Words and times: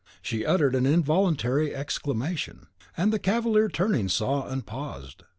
She 0.23 0.43
uttered 0.43 0.73
an 0.73 0.87
involuntary 0.87 1.75
exclamation, 1.75 2.65
and 2.97 3.13
the 3.13 3.19
cavalier 3.19 3.69
turning, 3.69 4.09
saw, 4.09 4.47
and 4.47 4.65
paused. 4.65 5.25